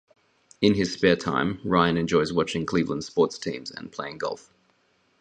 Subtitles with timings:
[0.61, 4.51] In his spare time, Ryan enjoys watching Cleveland sports teams and playing golf.